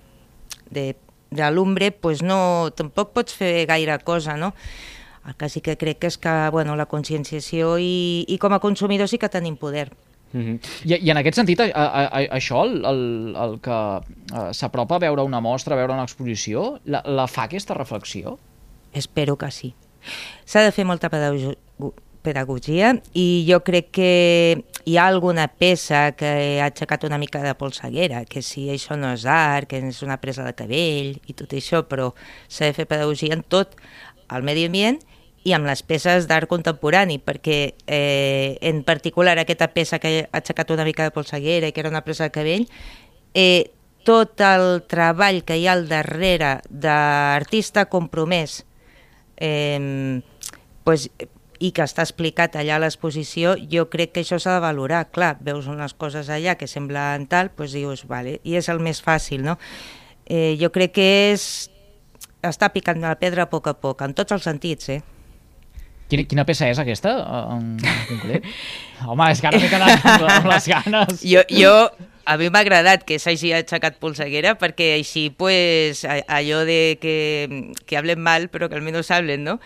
de, 0.70 0.88
de 1.34 1.50
l'umbre, 1.50 1.90
pues 1.90 2.22
no, 2.22 2.70
tampoc 2.70 3.16
pots 3.18 3.34
fer 3.34 3.66
gaire 3.66 3.98
cosa, 4.06 4.38
no? 4.38 4.54
El 5.26 5.34
que 5.34 5.50
sí 5.50 5.58
que 5.58 5.75
crec 5.75 6.04
que 6.04 6.14
és 6.14 6.22
que 6.22 6.38
bueno, 6.54 6.78
la 6.78 6.86
conscienciació 6.86 7.80
i, 7.82 8.22
i 8.30 8.38
com 8.38 8.54
a 8.54 8.62
consumidor 8.62 9.10
sí 9.10 9.18
que 9.18 9.32
tenim 9.32 9.58
poder. 9.58 9.90
Mm 10.37 10.43
-hmm. 10.43 10.59
I, 10.85 11.07
I 11.07 11.11
en 11.11 11.16
aquest 11.16 11.37
sentit, 11.37 11.61
a, 11.61 11.64
a, 11.73 12.05
a, 12.05 12.21
això, 12.37 12.64
el, 12.64 12.85
el, 12.85 13.35
el 13.45 13.61
que 13.61 13.71
uh, 13.73 14.52
s'apropa 14.52 14.97
a 14.97 14.99
veure 14.99 15.23
una 15.23 15.40
mostra, 15.40 15.75
a 15.75 15.78
veure 15.78 15.93
una 15.93 16.02
exposició, 16.02 16.78
la, 16.85 17.02
la 17.07 17.26
fa 17.26 17.45
aquesta 17.45 17.75
reflexió? 17.75 18.38
Espero 18.93 19.37
que 19.37 19.50
sí. 19.50 19.75
S'ha 20.45 20.61
de 20.61 20.73
fer 20.73 20.85
molta 20.85 21.09
pedagogia 22.23 22.93
i 23.14 23.47
jo 23.49 23.61
crec 23.64 23.90
que 23.90 24.64
hi 24.85 24.97
ha 24.97 25.07
alguna 25.07 25.49
peça 25.49 26.12
que 26.12 26.61
ha 26.61 26.66
aixecat 26.66 27.05
una 27.05 27.19
mica 27.19 27.43
de 27.43 27.55
polseguera, 27.55 28.25
que 28.25 28.43
si 28.43 28.69
això 28.69 28.97
no 28.97 29.12
és 29.14 29.25
art, 29.25 29.69
que 29.69 29.78
és 29.78 30.02
una 30.02 30.21
presa 30.21 30.45
de 30.45 30.52
cabell 30.52 31.19
i 31.26 31.33
tot 31.33 31.52
això, 31.52 31.83
però 31.88 32.12
s'ha 32.49 32.66
de 32.66 32.73
fer 32.75 32.87
pedagogia 32.87 33.35
en 33.35 33.43
tot 33.43 33.69
el 34.28 34.43
medi 34.43 34.66
ambient 34.66 35.00
i 35.46 35.54
amb 35.54 35.68
les 35.68 35.84
peces 35.86 36.26
d'art 36.26 36.50
contemporani, 36.50 37.20
perquè 37.22 37.76
eh, 37.86 38.58
en 38.66 38.82
particular 38.82 39.36
aquesta 39.38 39.70
peça 39.70 40.00
que 40.02 40.24
ha 40.24 40.40
aixecat 40.40 40.72
una 40.74 40.86
mica 40.88 41.06
de 41.06 41.14
polseguera 41.14 41.70
i 41.70 41.74
que 41.74 41.84
era 41.84 41.92
una 41.92 42.02
presa 42.02 42.26
de 42.26 42.34
cabell, 42.34 42.66
eh, 43.34 43.70
tot 44.06 44.42
el 44.42 44.82
treball 44.90 45.44
que 45.46 45.58
hi 45.58 45.68
ha 45.68 45.76
al 45.78 45.86
darrere 45.90 46.56
d'artista 46.70 47.86
compromès 47.90 48.64
eh, 49.38 50.18
pues, 50.82 51.08
i 51.58 51.72
que 51.72 51.86
està 51.86 52.02
explicat 52.02 52.58
allà 52.58 52.76
a 52.76 52.82
l'exposició, 52.82 53.54
jo 53.70 53.86
crec 53.92 54.16
que 54.16 54.26
això 54.26 54.40
s'ha 54.42 54.58
de 54.58 54.66
valorar. 54.66 55.06
Clar, 55.14 55.36
veus 55.46 55.70
unes 55.70 55.94
coses 55.94 56.28
allà 56.28 56.56
que 56.58 56.66
semblen 56.66 57.30
tal, 57.30 57.54
pues 57.54 57.74
dius, 57.76 58.04
vale, 58.10 58.40
i 58.42 58.58
és 58.58 58.68
el 58.72 58.82
més 58.82 58.98
fàcil, 59.02 59.46
no? 59.46 59.56
Eh, 60.26 60.56
jo 60.60 60.74
crec 60.74 60.98
que 60.98 61.10
és 61.32 61.46
està 62.42 62.70
picant 62.74 62.98
la 63.02 63.14
pedra 63.18 63.46
a 63.46 63.50
poc 63.50 63.70
a 63.70 63.78
poc, 63.78 64.02
en 64.02 64.14
tots 64.14 64.34
els 64.34 64.46
sentits, 64.46 64.90
eh? 64.90 65.02
Quina, 66.10 66.26
quina 66.30 66.44
peça 66.46 66.68
és 66.70 66.78
aquesta, 66.78 67.16
en, 67.54 67.70
en 67.82 68.02
concret? 68.10 68.44
Home, 69.10 69.30
és 69.32 69.40
que 69.42 69.50
ara 69.50 69.62
m'he 69.62 69.70
quedat 69.70 70.04
amb, 70.06 70.28
amb 70.36 70.52
les 70.52 70.68
ganes. 70.70 71.25
Jo, 71.26 71.42
jo 71.50 71.72
a 72.26 72.36
mi 72.36 72.48
m'ha 72.50 72.60
agradat 72.64 73.04
que 73.06 73.20
s'hagi 73.22 73.52
aixecat 73.54 74.00
polseguera 74.02 74.56
perquè 74.58 74.90
així, 74.96 75.28
pues, 75.30 76.02
allò 76.06 76.64
de 76.66 76.98
que, 77.02 77.16
que 77.86 77.98
hablen 77.98 78.20
mal 78.22 78.48
però 78.50 78.68
que 78.68 78.78
almenys 78.78 79.12
hablen, 79.14 79.46
no? 79.46 79.58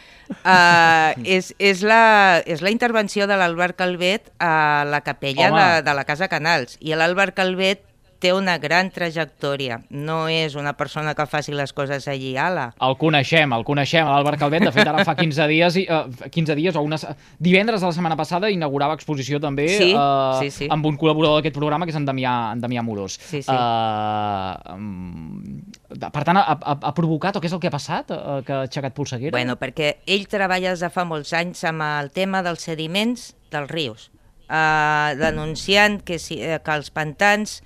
Uh, 0.45 1.17
és, 1.37 1.55
és, 1.59 1.85
la, 1.85 2.41
és 2.45 2.61
la 2.61 2.73
intervenció 2.73 3.29
de 3.31 3.41
l'Albert 3.41 3.81
Calvet 3.81 4.29
a 4.39 4.85
la 4.89 5.01
capella 5.05 5.51
de, 5.57 5.69
de 5.89 5.97
la 5.97 6.05
Casa 6.05 6.29
Canals. 6.29 6.77
I 6.81 6.97
l'Albert 7.01 7.37
Calvet 7.37 7.85
té 8.21 8.33
una 8.37 8.59
gran 8.61 8.91
trajectòria. 8.93 9.81
No 9.91 10.29
és 10.29 10.55
una 10.59 10.75
persona 10.77 11.15
que 11.17 11.25
faci 11.27 11.55
les 11.57 11.73
coses 11.73 12.07
allí, 12.11 12.35
ala. 12.37 12.69
El 12.85 12.97
coneixem, 13.01 13.53
el 13.57 13.65
coneixem, 13.67 14.07
l'Àlvar 14.07 14.37
Calvet. 14.41 14.67
De 14.69 14.73
fet, 14.75 14.89
ara 14.89 15.05
fa 15.09 15.17
15 15.17 15.49
dies, 15.51 15.79
i, 15.81 15.87
uh, 15.89 16.29
15 16.29 16.57
dies 16.59 16.77
o 16.77 16.85
unes... 16.85 17.07
divendres 17.41 17.81
de 17.81 17.89
la 17.89 17.97
setmana 17.97 18.19
passada 18.21 18.51
inaugurava 18.53 18.95
exposició 18.99 19.41
també 19.41 19.69
sí, 19.73 19.91
uh, 19.97 20.37
sí, 20.43 20.51
sí. 20.53 20.69
amb 20.71 20.87
un 20.87 21.01
col·laborador 21.01 21.41
d'aquest 21.41 21.57
programa, 21.57 21.89
que 21.89 21.95
és 21.95 21.99
en 21.99 22.07
Damià, 22.09 22.35
en 22.55 22.63
Damià 22.63 22.85
Morós. 22.85 23.17
Sí, 23.25 23.41
sí. 23.41 23.49
Uh, 23.49 24.77
um, 24.77 25.65
per 26.05 26.25
tant, 26.29 26.39
ha, 26.43 26.45
ha, 26.61 26.77
ha 26.77 26.95
provocat, 26.97 27.41
o 27.41 27.43
què 27.43 27.49
és 27.49 27.57
el 27.57 27.65
que 27.65 27.73
ha 27.73 27.75
passat, 27.75 28.13
uh, 28.13 28.41
que 28.45 28.57
ha 28.57 28.63
aixecat 28.69 28.97
polseguera? 28.97 29.35
Bueno, 29.37 29.57
perquè 29.61 29.95
ell 30.07 30.29
treballa 30.31 30.75
des 30.75 30.85
de 30.85 30.93
fa 30.93 31.09
molts 31.09 31.33
anys 31.37 31.65
amb 31.73 31.89
el 31.89 32.13
tema 32.15 32.45
dels 32.47 32.69
sediments 32.69 33.31
dels 33.51 33.73
rius, 33.73 34.11
uh, 34.47 35.17
denunciant 35.19 36.03
que, 36.05 36.21
si, 36.21 36.39
que 36.39 36.77
els 36.77 36.93
pantans 36.95 37.61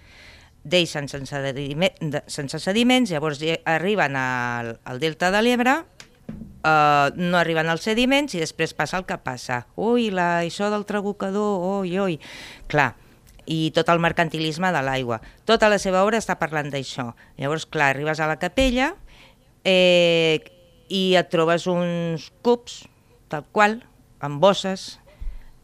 deixen 0.65 1.09
sense, 1.13 1.41
de, 1.45 2.23
sense 2.27 2.59
sediments, 2.61 3.13
llavors 3.13 3.43
arriben 3.69 4.17
al, 4.17 4.75
al 4.85 5.01
delta 5.01 5.31
de 5.31 5.43
l'Ebre, 5.45 5.77
uh, 6.65 7.13
no 7.15 7.39
arriben 7.39 7.69
als 7.69 7.85
sediments 7.87 8.35
i 8.35 8.43
després 8.43 8.75
passa 8.77 8.99
el 8.99 9.07
que 9.09 9.19
passa. 9.21 9.65
Ui, 9.77 10.09
la, 10.15 10.41
això 10.43 10.71
del 10.73 10.87
trabucador, 10.89 11.85
ui, 11.85 11.95
ui. 12.01 12.19
Clar, 12.73 12.95
i 13.45 13.69
tot 13.77 13.91
el 13.93 14.01
mercantilisme 14.01 14.73
de 14.73 14.83
l'aigua. 14.85 15.21
Tota 15.45 15.69
la 15.69 15.79
seva 15.83 16.03
obra 16.05 16.21
està 16.21 16.39
parlant 16.41 16.71
d'això. 16.73 17.11
Llavors, 17.39 17.69
clar, 17.69 17.93
arribes 17.93 18.21
a 18.21 18.29
la 18.31 18.39
capella 18.41 18.95
eh, 19.69 20.41
i 20.89 21.05
et 21.21 21.31
trobes 21.33 21.69
uns 21.71 22.31
cubs, 22.45 22.85
tal 23.33 23.45
qual, 23.53 23.83
amb 24.25 24.41
bosses, 24.41 24.95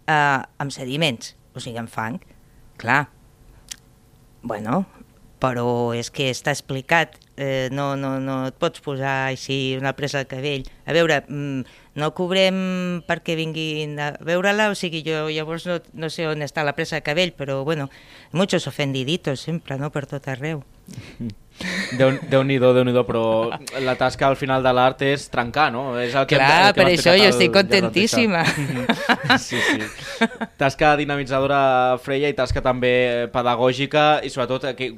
eh, 0.04 0.40
amb 0.60 0.74
sediments, 0.74 1.34
o 1.56 1.62
sigui, 1.62 1.80
amb 1.80 1.92
fang. 1.92 2.20
Clar, 2.80 3.06
Bueno, 4.42 4.86
però 5.40 5.92
és 5.96 6.10
que 6.12 6.28
està 6.30 6.52
explicat, 6.52 7.16
eh, 7.40 7.68
no, 7.72 7.94
no, 7.96 8.14
no 8.20 8.36
et 8.50 8.56
pots 8.60 8.82
posar 8.84 9.30
així 9.30 9.76
una 9.80 9.94
presa 9.96 10.22
de 10.22 10.28
cabell. 10.30 10.66
A 10.84 10.96
veure, 10.96 11.22
mm, 11.26 11.64
no 12.00 12.12
cobrem 12.16 12.60
perquè 13.08 13.36
vinguin 13.40 13.98
a 14.00 14.12
veure-la, 14.20 14.70
o 14.70 14.78
sigui, 14.78 15.02
jo 15.06 15.26
llavors 15.32 15.66
no, 15.68 15.80
no 15.92 16.12
sé 16.12 16.28
on 16.28 16.44
està 16.44 16.64
la 16.64 16.76
presa 16.76 17.00
de 17.00 17.06
cabell, 17.06 17.32
però 17.36 17.62
bueno, 17.64 17.88
muchos 18.32 18.68
ofendiditos 18.68 19.40
sempre, 19.40 19.80
no?, 19.80 19.90
per 19.90 20.06
tot 20.06 20.28
arreu. 20.28 20.64
Déu-n'hi-do, 21.98 22.70
déu 22.74 22.84
nhi 22.86 22.92
déu 22.94 23.04
però 23.06 23.50
la 23.82 23.94
tasca 23.98 24.28
al 24.28 24.36
final 24.38 24.62
de 24.62 24.72
l'art 24.74 25.02
és 25.06 25.26
trencar, 25.32 25.70
no? 25.74 25.84
És 25.98 26.14
el 26.14 26.26
que 26.30 26.38
Clar, 26.38 26.48
hem, 26.50 26.66
el 26.68 26.74
que 26.74 26.80
per 26.80 26.86
això 26.92 27.14
jo 27.18 27.28
estic 27.30 27.52
contentíssima. 27.54 28.44
sí, 29.46 29.58
sí. 29.58 30.28
Tasca 30.60 30.92
dinamitzadora, 31.00 31.98
Freya, 32.04 32.30
i 32.30 32.36
tasca 32.38 32.62
també 32.64 32.92
pedagògica, 33.34 34.06
i 34.26 34.30
sobretot, 34.32 34.70
que, 34.78 34.90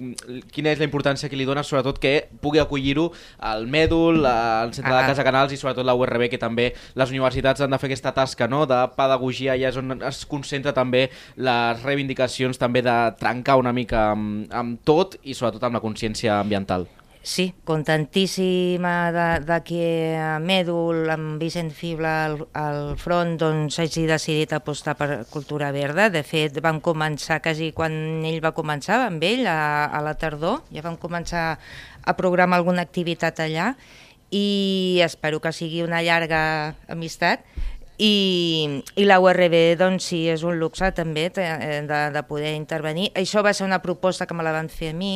quina 0.52 0.72
és 0.72 0.82
la 0.82 0.88
importància 0.88 1.30
que 1.32 1.38
li 1.38 1.46
dona, 1.48 1.64
sobretot 1.66 2.00
que 2.02 2.14
pugui 2.42 2.60
acollir-ho 2.62 3.08
al 3.52 3.66
Mèdul, 3.70 4.22
al 4.28 4.74
Centre 4.76 4.92
ah. 4.92 5.00
de 5.00 5.12
Casa 5.12 5.26
Canals 5.26 5.54
i 5.54 5.60
sobretot 5.60 5.86
la 5.86 5.96
URB, 5.96 6.28
que 6.32 6.40
també 6.40 6.72
les 6.98 7.14
universitats 7.14 7.64
han 7.64 7.72
de 7.72 7.80
fer 7.80 7.92
aquesta 7.92 8.14
tasca 8.16 8.48
no? 8.50 8.64
de 8.68 8.80
pedagogia, 8.96 9.56
i 9.56 9.66
és 9.68 9.78
on 9.80 9.98
es 10.02 10.24
concentra 10.28 10.74
també 10.76 11.06
les 11.36 11.82
reivindicacions 11.86 12.60
també 12.60 12.82
de 12.84 12.96
trencar 13.20 13.58
una 13.60 13.72
mica 13.76 14.10
amb, 14.12 14.48
amb 14.52 14.82
tot 14.86 15.16
i 15.22 15.36
sobretot 15.36 15.68
amb 15.68 15.78
la 15.78 15.84
consciència 15.84 16.40
ambiental. 16.40 16.81
Sí, 17.24 17.54
contentíssima 17.62 19.12
de, 19.12 19.44
de 19.46 19.58
que 19.62 20.16
a 20.18 20.40
Mèdul, 20.42 21.06
amb 21.14 21.38
Vicent 21.38 21.70
Fibla 21.70 22.24
al, 22.26 22.34
al 22.58 22.96
front, 22.98 23.36
doncs 23.38 23.78
hagi 23.78 24.08
decidit 24.10 24.50
apostar 24.56 24.96
per 24.98 25.22
cultura 25.30 25.70
verda. 25.70 26.08
De 26.10 26.24
fet, 26.26 26.58
vam 26.64 26.80
començar 26.82 27.38
quasi 27.44 27.70
quan 27.76 27.94
ell 28.26 28.40
va 28.42 28.50
començar, 28.56 29.04
amb 29.06 29.22
ell, 29.22 29.46
a, 29.46 29.86
a 29.86 30.00
la 30.02 30.16
tardor, 30.18 30.64
ja 30.74 30.82
vam 30.82 30.98
començar 30.98 31.44
a 32.02 32.16
programar 32.18 32.58
alguna 32.58 32.82
activitat 32.82 33.38
allà 33.44 33.70
i 34.34 34.98
espero 35.04 35.38
que 35.44 35.52
sigui 35.54 35.84
una 35.86 36.02
llarga 36.02 36.74
amistat 36.90 37.44
i, 38.02 38.82
i 38.98 39.06
la 39.06 39.20
URB 39.22 39.76
doncs 39.78 40.10
sí, 40.10 40.24
és 40.32 40.42
un 40.42 40.58
luxe 40.58 40.90
també 40.96 41.28
de, 41.30 41.46
de, 41.86 42.02
de 42.16 42.22
poder 42.26 42.56
intervenir. 42.56 43.12
Això 43.14 43.46
va 43.46 43.54
ser 43.54 43.68
una 43.68 43.82
proposta 43.84 44.26
que 44.26 44.34
me 44.34 44.42
la 44.42 44.56
van 44.58 44.72
fer 44.72 44.90
a 44.90 44.98
mi 44.98 45.14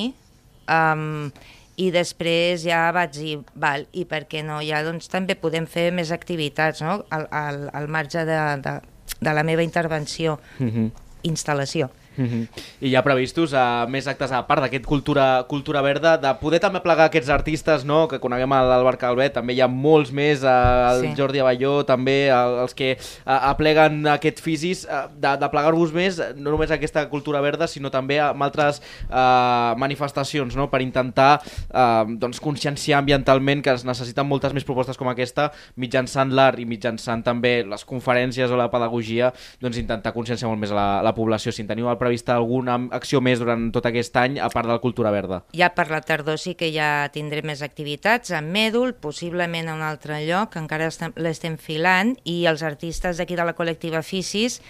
um, 0.71 1.33
i 1.77 1.91
després 1.93 2.65
ja 2.65 2.87
vaig 2.97 3.13
dir, 3.17 3.35
val, 3.55 3.85
i 3.93 4.07
per 4.09 4.25
què 4.31 4.43
no, 4.45 4.61
ja 4.65 4.83
doncs 4.87 5.11
també 5.13 5.37
podem 5.37 5.67
fer 5.69 5.91
més 5.93 6.13
activitats 6.15 6.81
no? 6.85 7.03
al, 7.13 7.27
al, 7.31 7.67
al 7.77 7.89
marge 7.93 8.25
de, 8.29 8.39
de, 8.65 8.75
de 9.21 9.35
la 9.37 9.45
meva 9.45 9.63
intervenció, 9.63 10.39
mm 10.59 10.69
-hmm. 10.69 10.91
instal·lació. 11.23 11.91
Mm 12.17 12.27
-hmm. 12.27 12.63
I 12.81 12.89
hi 12.89 12.95
ha 12.97 13.03
previstos 13.03 13.53
uh, 13.53 13.87
més 13.89 14.07
actes 14.07 14.33
a 14.33 14.43
part 14.47 14.63
d'aquest 14.63 14.85
cultura, 14.85 15.45
cultura 15.49 15.83
verda, 15.83 16.17
de 16.17 16.33
poder 16.41 16.61
també 16.61 16.81
plegar 16.81 17.07
aquests 17.07 17.29
artistes, 17.29 17.85
no? 17.85 18.09
que 18.09 18.19
coneguem 18.19 18.51
l'Albert 18.51 18.99
Calvet, 19.01 19.33
també 19.35 19.53
hi 19.55 19.61
ha 19.61 19.69
molts 19.69 20.13
més, 20.13 20.43
uh, 20.43 20.93
el 20.93 21.01
sí. 21.03 21.13
Jordi 21.17 21.41
Avalló, 21.41 21.85
també 21.85 22.31
uh, 22.31 22.63
els 22.63 22.75
que 22.75 22.97
uh, 22.97 23.51
apleguen 23.51 24.07
aquests 24.07 24.43
fisis, 24.43 24.85
uh, 24.85 25.07
de, 25.13 25.37
de 25.37 25.49
plegar-vos 25.49 25.93
més, 25.93 26.21
no 26.37 26.51
només 26.51 26.71
aquesta 26.71 27.09
cultura 27.09 27.41
verda, 27.41 27.67
sinó 27.67 27.91
també 27.91 28.19
amb 28.21 28.43
altres 28.43 28.81
uh, 29.11 29.77
manifestacions, 29.77 30.57
no? 30.57 30.71
per 30.71 30.81
intentar 30.81 31.41
uh, 31.71 32.05
doncs, 32.09 32.41
conscienciar 32.41 33.01
ambientalment 33.01 33.63
que 33.63 33.75
es 33.75 33.85
necessiten 33.85 34.27
moltes 34.27 34.53
més 34.57 34.65
propostes 34.65 34.97
com 34.97 35.09
aquesta, 35.09 35.51
mitjançant 35.77 36.33
l'art 36.33 36.59
i 36.59 36.67
mitjançant 36.69 37.23
també 37.27 37.65
les 37.67 37.85
conferències 37.85 38.51
o 38.51 38.57
la 38.57 38.71
pedagogia, 38.73 39.33
doncs 39.61 39.79
intentar 39.81 40.15
conscienciar 40.17 40.51
molt 40.51 40.61
més 40.63 40.73
a 40.73 40.79
la, 40.79 40.89
a 41.01 41.05
la 41.07 41.15
població. 41.17 41.53
Si 41.53 41.65
en 41.65 41.71
teniu 41.71 41.91
el 41.91 41.99
prevista 42.07 42.37
alguna 42.39 42.79
acció 42.95 43.21
més 43.21 43.43
durant 43.43 43.69
tot 43.75 43.87
aquest 43.89 44.17
any, 44.23 44.39
a 44.39 44.49
part 44.53 44.71
de 44.71 44.77
la 44.77 44.83
Cultura 44.83 45.11
Verda? 45.15 45.43
Ja 45.57 45.73
per 45.75 45.89
la 45.91 46.01
tardor 46.07 46.39
sí 46.39 46.55
que 46.55 46.71
ja 46.75 47.09
tindré 47.15 47.43
més 47.43 47.63
activitats, 47.67 48.31
a 48.31 48.41
Mèdul, 48.45 48.95
possiblement 49.03 49.69
a 49.69 49.75
un 49.75 49.83
altre 49.83 50.23
lloc, 50.27 50.57
encara 50.57 50.89
l'estem 51.19 51.59
filant, 51.59 52.15
i 52.25 52.45
els 52.47 52.63
artistes 52.67 53.19
d'aquí 53.19 53.37
de 53.37 53.47
la 53.47 53.57
col·lectiva 53.59 54.05
Ficis 54.07 54.61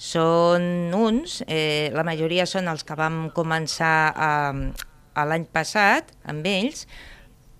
són 0.00 0.94
uns, 0.96 1.42
eh, 1.46 1.92
la 1.92 2.06
majoria 2.08 2.46
són 2.48 2.70
els 2.72 2.86
que 2.88 2.96
vam 2.96 3.26
començar 3.36 4.10
a, 4.16 4.32
a 5.12 5.24
l'any 5.28 5.44
passat 5.52 6.14
amb 6.24 6.46
ells, 6.48 6.86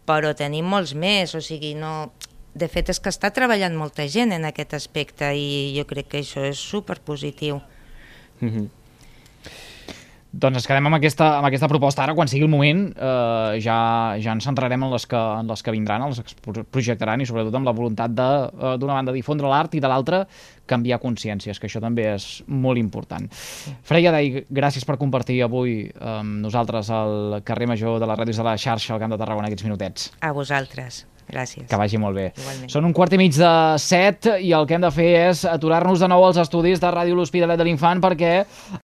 però 0.08 0.32
tenim 0.34 0.64
molts 0.66 0.96
més, 0.96 1.36
o 1.36 1.44
sigui, 1.44 1.76
no... 1.76 2.12
De 2.50 2.66
fet, 2.66 2.88
és 2.90 2.98
que 2.98 3.12
està 3.12 3.28
treballant 3.30 3.76
molta 3.78 4.08
gent 4.10 4.32
en 4.34 4.42
aquest 4.48 4.72
aspecte 4.74 5.28
i 5.38 5.70
jo 5.76 5.84
crec 5.86 6.08
que 6.10 6.22
això 6.24 6.42
és 6.48 6.58
superpositiu. 6.58 7.60
Mhm. 8.40 8.79
Doncs 10.40 10.56
ens 10.56 10.66
quedem 10.68 10.86
amb 10.88 10.96
aquesta, 10.96 11.26
amb 11.36 11.48
aquesta 11.50 11.68
proposta. 11.68 12.04
Ara, 12.06 12.14
quan 12.16 12.30
sigui 12.30 12.46
el 12.46 12.52
moment, 12.52 12.86
eh, 12.94 13.58
ja, 13.60 13.76
ja 14.22 14.32
ens 14.32 14.46
centrarem 14.48 14.86
en 14.86 14.94
les, 14.94 15.04
que, 15.10 15.18
en 15.18 15.50
les 15.50 15.62
que 15.66 15.74
vindran, 15.74 16.06
en 16.06 16.14
les 16.14 16.22
que 16.24 16.64
projectaran 16.72 17.20
i 17.20 17.28
sobretot 17.28 17.58
amb 17.58 17.68
la 17.68 17.74
voluntat 17.76 18.14
de, 18.16 18.28
eh, 18.48 18.72
d'una 18.80 18.96
banda, 18.96 19.12
difondre 19.12 19.50
l'art 19.50 19.76
i 19.76 19.84
de 19.84 19.90
l'altra, 19.92 20.22
canviar 20.70 21.00
consciències, 21.02 21.60
que 21.60 21.68
això 21.68 21.82
també 21.82 22.08
és 22.14 22.30
molt 22.46 22.80
important. 22.80 23.28
Freia 23.84 24.14
Dei, 24.16 24.46
gràcies 24.48 24.86
per 24.88 24.96
compartir 25.02 25.42
avui 25.44 25.82
amb 26.00 26.40
nosaltres 26.46 26.88
al 26.94 27.40
carrer 27.44 27.68
Major 27.74 28.00
de 28.00 28.08
les 28.08 28.24
ràdios 28.24 28.40
de 28.40 28.48
la 28.48 28.56
xarxa 28.56 28.94
al 28.94 29.02
Camp 29.02 29.12
de 29.12 29.20
Tarragona 29.20 29.50
aquests 29.50 29.68
minutets. 29.68 30.12
A 30.24 30.32
vosaltres. 30.32 31.04
Gràcies. 31.30 31.66
Que 31.70 31.78
vagi 31.78 31.98
molt 32.00 32.16
bé. 32.18 32.26
Igualment. 32.34 32.70
Són 32.72 32.86
un 32.88 32.94
quart 32.96 33.14
i 33.14 33.20
mig 33.20 33.36
de 33.36 33.50
set 33.82 34.26
i 34.40 34.50
el 34.56 34.66
que 34.66 34.76
hem 34.76 34.84
de 34.84 34.90
fer 34.94 35.10
és 35.30 35.44
aturar-nos 35.48 36.02
de 36.02 36.08
nou 36.10 36.24
als 36.26 36.40
estudis 36.42 36.82
de 36.82 36.90
Ràdio 36.90 37.18
L'Hospitalet 37.18 37.60
de 37.60 37.66
l'Infant 37.68 38.02
perquè 38.02 38.32